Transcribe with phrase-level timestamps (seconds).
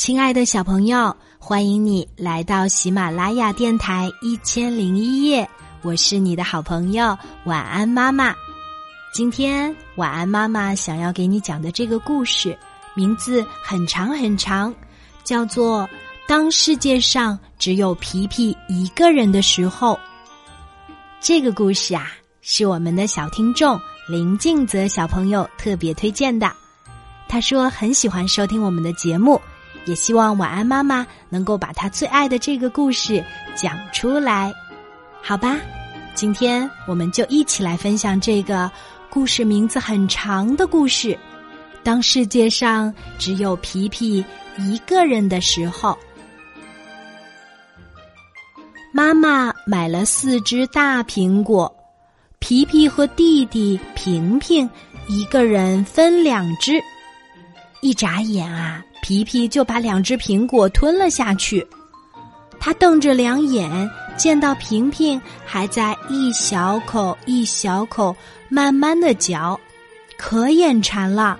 [0.00, 5.46] 亲爱的小朋友，欢迎你来到喜马拉雅电台一千零一夜，
[5.82, 8.34] 我是你的好朋友晚安妈妈。
[9.12, 12.58] 今天晚安妈妈想要给你讲的这个故事，
[12.94, 14.74] 名字很长很长，
[15.22, 15.82] 叫做
[16.26, 19.92] 《当世界上只有皮皮一个人的时候》。
[21.20, 26.50] 这个故事啊，是我们的小听众林静泽小朋友特别推荐的。
[27.28, 29.38] 他说很喜欢收听我们的节目。
[29.86, 34.52] 也希望晚安妈妈能够把她最爱的这个故事讲出来，
[35.22, 35.56] 好吧？
[36.14, 38.70] 今天我们就一起来分享这个
[39.08, 41.18] 故事名字很长的故事。
[41.82, 44.22] 当世界上只有皮皮
[44.58, 45.96] 一个人的时候，
[48.92, 51.74] 妈妈买了四只大苹果，
[52.38, 54.68] 皮皮和弟弟平平
[55.06, 56.78] 一个人分两只。
[57.80, 58.84] 一眨眼啊！
[59.02, 61.66] 皮皮就把两只苹果吞了下去，
[62.58, 68.14] 他瞪着两眼，见到平平还在一小口一小口
[68.50, 69.58] 慢慢的嚼，
[70.18, 71.38] 可眼馋了，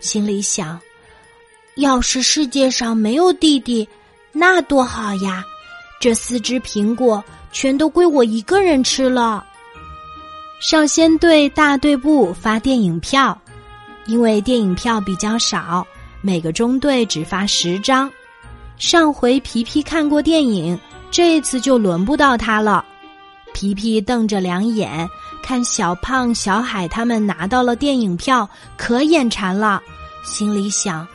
[0.00, 0.80] 心里想：
[1.74, 3.86] 要是世界上没有弟弟，
[4.32, 5.44] 那多好呀！
[6.00, 9.44] 这四只苹果全都归我一个人吃了。
[10.60, 13.38] 少先队大队部发电影票，
[14.06, 15.86] 因为电影票比较少。
[16.22, 18.10] 每个中队只发十张。
[18.78, 20.78] 上回皮皮看过电影，
[21.10, 22.84] 这次就轮不到他了。
[23.54, 25.08] 皮皮瞪着两眼，
[25.42, 29.80] 看小胖、小海他们拿到了电影票，可眼馋了。
[30.24, 31.06] 心里想：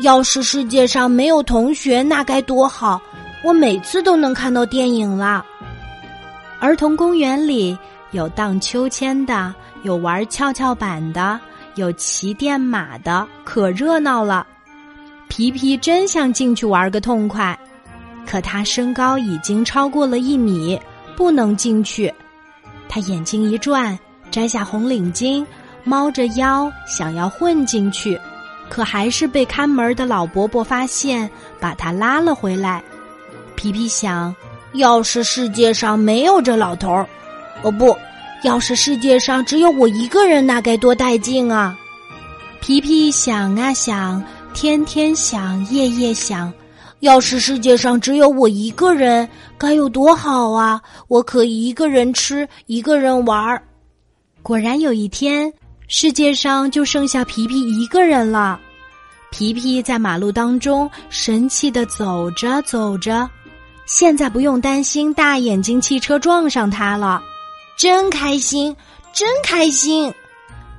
[0.00, 3.00] 要是世界上没有同学，那该多好！
[3.44, 5.44] 我每次都能看到电影了。
[6.58, 7.78] 儿童公园里
[8.10, 11.40] 有荡秋千的，有玩跷跷板的。
[11.78, 14.46] 有骑电马的，可热闹了。
[15.28, 17.58] 皮皮真想进去玩个痛快，
[18.26, 20.78] 可他身高已经超过了一米，
[21.16, 22.12] 不能进去。
[22.88, 23.98] 他眼睛一转，
[24.30, 25.46] 摘下红领巾，
[25.84, 28.20] 猫着腰想要混进去，
[28.68, 32.82] 可还是被看门的老伯伯发现，把他拉了回来。
[33.54, 34.34] 皮皮想，
[34.72, 37.06] 要是世界上没有这老头儿，
[37.62, 37.96] 哦不。
[38.42, 41.76] 要是世界上只有我一个人，那该多带劲啊！
[42.60, 44.22] 皮皮想啊想，
[44.54, 46.52] 天天想，夜夜想。
[47.00, 50.80] 要是世界上只有我一个人，该有多好啊！
[51.08, 53.62] 我可以一个人吃，一个人玩儿。
[54.42, 55.52] 果然有一天，
[55.88, 58.58] 世界上就剩下皮皮一个人了。
[59.30, 63.28] 皮皮在马路当中神气的走着走着，
[63.84, 67.20] 现在不用担心大眼睛汽车撞上他了。
[67.78, 68.74] 真开心，
[69.12, 70.12] 真开心！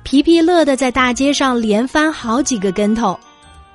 [0.02, 3.18] 皮皮乐得在大街上连翻好几个跟头。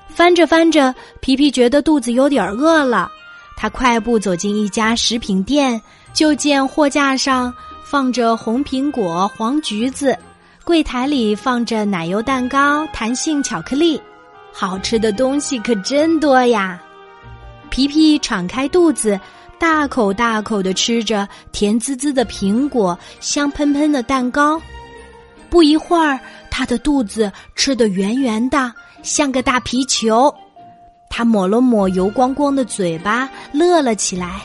[0.08, 3.12] 翻着翻着，皮皮觉得肚子有点饿了。
[3.58, 5.82] 他快步走进一家食品店，
[6.14, 7.52] 就见货架上
[7.84, 10.16] 放着红苹果、黄橘子，
[10.64, 14.00] 柜台里放着奶油蛋糕、弹性巧克力，
[14.54, 16.80] 好吃的东西可真多呀！
[17.72, 19.20] 皮皮敞开肚子。
[19.58, 24.62] 大口大口的吃着甜滋滋的苹果，香喷喷的蛋糕。
[25.50, 26.20] 不一会儿，
[26.52, 28.74] 他的肚子吃得圆圆的，
[29.04, 30.34] 像个大皮球。
[31.10, 34.42] 他抹了抹油光光的嘴巴，乐了起来。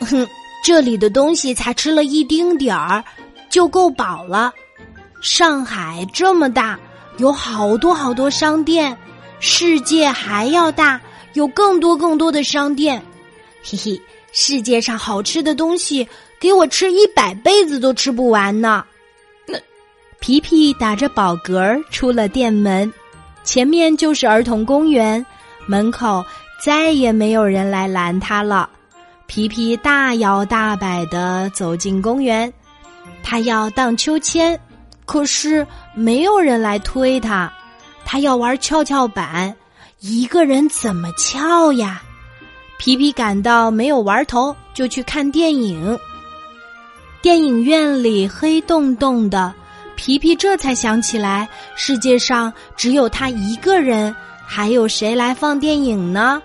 [0.00, 0.26] 哼，
[0.64, 3.04] 这里的东西才吃了一丁点儿，
[3.50, 4.52] 就够饱了。
[5.20, 6.78] 上海这么大，
[7.18, 8.96] 有好多好多商店。
[9.38, 10.98] 世界还要大，
[11.34, 13.02] 有更多更多的商店。
[13.68, 14.00] 嘿嘿，
[14.30, 16.06] 世界上好吃的东西，
[16.38, 18.84] 给我吃一百辈子都吃不完呢。
[19.44, 19.58] 那
[20.20, 22.92] 皮皮打着饱嗝出了店门，
[23.42, 25.24] 前面就是儿童公园，
[25.66, 26.24] 门口
[26.62, 28.70] 再也没有人来拦他了。
[29.26, 32.52] 皮皮大摇大摆的走进公园，
[33.24, 34.56] 他要荡秋千，
[35.04, 37.52] 可是没有人来推他。
[38.04, 39.52] 他要玩跷跷板，
[39.98, 42.00] 一个人怎么翘呀？
[42.78, 45.98] 皮皮感到没有玩头，就去看电影。
[47.22, 49.52] 电影院里黑洞洞的，
[49.96, 54.14] 皮皮这才想起来，世界上只有他一个人，
[54.46, 56.40] 还有谁来放电影呢？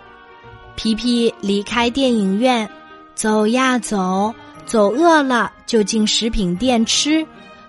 [0.75, 2.67] 皮皮离开电影院，
[3.13, 4.33] 走呀走，
[4.65, 7.23] 走饿了就进食品店吃，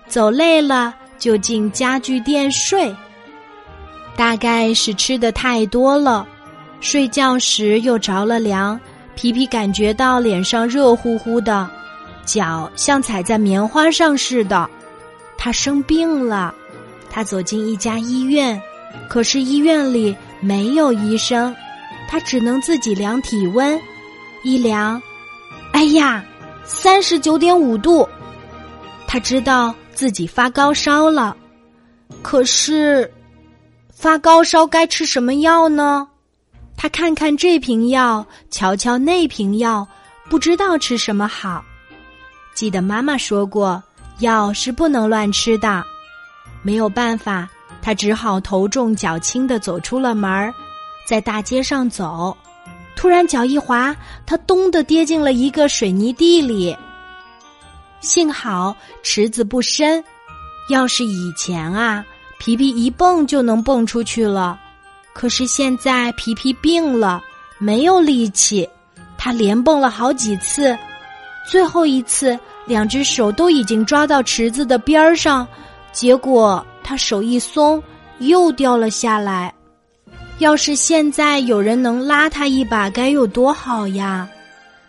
[0.07, 2.95] 走累了就进家具店睡。
[4.15, 6.25] 大概是吃的太多了。
[6.83, 8.77] 睡觉时又着了凉，
[9.15, 11.67] 皮皮感觉到脸上热乎乎的，
[12.25, 14.69] 脚像踩在棉花上似的。
[15.37, 16.53] 他生病了，
[17.09, 18.61] 他走进一家医院，
[19.07, 21.55] 可是医院里没有医生。
[22.09, 23.79] 他只能自己量体温，
[24.43, 25.01] 一量，
[25.71, 26.23] 哎呀，
[26.65, 28.07] 三十九点五度。
[29.07, 31.35] 他知道自己发高烧了，
[32.21, 33.09] 可是
[33.89, 36.09] 发高烧该吃什么药呢？
[36.75, 39.87] 他看看这瓶药，瞧瞧那瓶药，
[40.29, 41.63] 不知道吃什么好。
[42.53, 43.81] 记得妈妈说过，
[44.19, 45.83] 药是不能乱吃的。
[46.61, 47.47] 没有办法，
[47.81, 50.53] 他只好头重脚轻的走出了门，
[51.07, 52.35] 在大街上走。
[52.95, 56.75] 突然脚一滑，他咚的跌进了一个水泥地里。
[58.01, 60.03] 幸好池子不深，
[60.69, 62.05] 要是以前啊，
[62.39, 64.59] 皮皮一蹦就能蹦出去了。
[65.13, 67.23] 可是现在皮皮病了，
[67.59, 68.67] 没有力气，
[69.17, 70.77] 他连蹦了好几次，
[71.49, 75.47] 最后一次两只手都已经抓到池子的边儿上，
[75.91, 77.81] 结果他手一松，
[78.19, 79.53] 又掉了下来。
[80.39, 84.27] 要是现在有人能拉他一把，该有多好呀！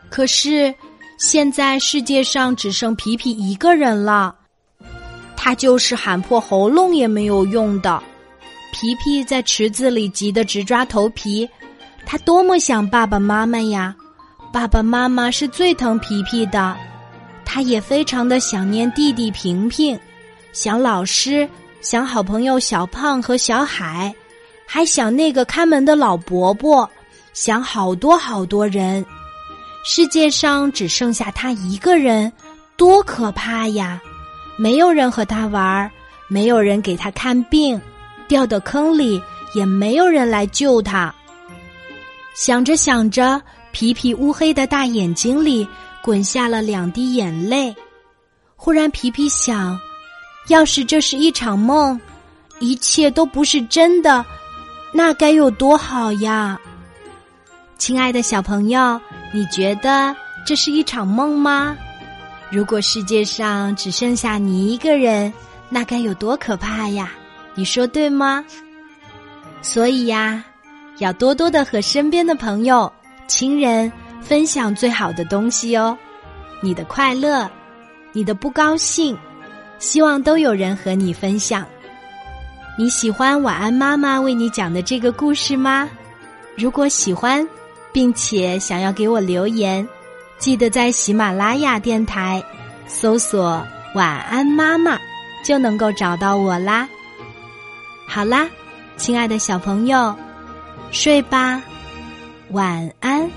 [0.08, 0.74] 可是
[1.18, 4.34] 现在世界上只剩皮皮一个人了，
[5.36, 8.02] 他就是喊破喉咙也没有用的。
[8.74, 11.48] 皮皮在池子里急得直抓头皮，
[12.04, 13.94] 他多么想爸爸妈妈呀！
[14.52, 16.76] 爸爸妈妈是最疼皮皮的，
[17.44, 19.96] 他也非常的想念弟弟平平，
[20.52, 21.48] 想老师，
[21.82, 24.12] 想好朋友小胖和小海，
[24.66, 26.90] 还想那个看门的老伯伯，
[27.32, 29.06] 想好多好多人。
[29.84, 32.30] 世界上只剩下他一个人，
[32.76, 34.02] 多可怕呀！
[34.58, 35.88] 没有人和他玩，
[36.26, 37.80] 没有人给他看病。
[38.28, 39.22] 掉到坑里，
[39.54, 41.14] 也没有人来救他。
[42.34, 43.40] 想着想着，
[43.72, 45.66] 皮皮乌黑的大眼睛里
[46.02, 47.74] 滚下了两滴眼泪。
[48.56, 49.78] 忽然，皮皮想：
[50.48, 52.00] 要是这是一场梦，
[52.58, 54.24] 一切都不是真的，
[54.92, 56.58] 那该有多好呀！
[57.78, 59.00] 亲爱的小朋友，
[59.32, 60.14] 你觉得
[60.46, 61.76] 这是一场梦吗？
[62.50, 65.32] 如果世界上只剩下你一个人，
[65.68, 67.12] 那该有多可怕呀！
[67.54, 68.44] 你说对吗？
[69.62, 70.44] 所以呀，
[70.98, 72.92] 要多多的和身边的朋友、
[73.26, 73.90] 亲人
[74.20, 75.96] 分享最好的东西哦。
[76.60, 77.50] 你的快乐，
[78.12, 79.16] 你的不高兴，
[79.78, 81.66] 希望都有人和你分享。
[82.76, 85.88] 你喜欢晚安妈妈为你讲的这个故事吗？
[86.56, 87.46] 如果喜欢，
[87.92, 89.86] 并且想要给我留言，
[90.38, 92.42] 记得在喜马拉雅电台
[92.86, 93.64] 搜索
[93.94, 94.98] “晚安妈妈”，
[95.44, 96.88] 就能够找到我啦。
[98.06, 98.48] 好啦，
[98.96, 100.14] 亲爱的小朋友，
[100.90, 101.60] 睡吧，
[102.50, 103.28] 晚安。